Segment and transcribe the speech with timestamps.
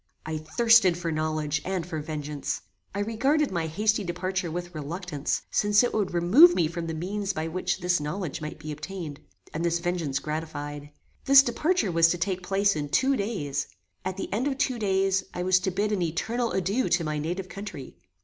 [0.25, 2.61] I thirsted for knowledge and for vengeance.
[2.95, 7.33] I regarded my hasty departure with reluctance, since it would remove me from the means
[7.33, 9.19] by which this knowledge might be obtained,
[9.53, 10.89] and this vengeance gratified.
[11.25, 13.67] This departure was to take place in two days.
[14.03, 17.19] At the end of two days I was to bid an eternal adieu to my
[17.19, 17.99] native country.